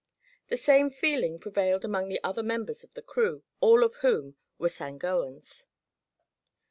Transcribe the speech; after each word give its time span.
The 0.47 0.57
same 0.57 0.89
feeling 0.89 1.37
prevailed 1.37 1.85
among 1.85 2.09
the 2.09 2.19
other 2.23 2.41
members 2.41 2.83
of 2.83 2.95
the 2.95 3.03
crew, 3.03 3.43
all 3.59 3.83
of 3.83 3.97
whom 3.97 4.35
were 4.57 4.67
Sangoans. 4.67 5.67